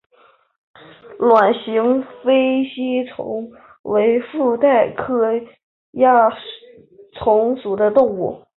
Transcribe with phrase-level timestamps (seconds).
[1.19, 3.51] 卵形菲策吸虫
[3.83, 5.45] 为腹袋科菲
[7.13, 8.41] 策属的动物。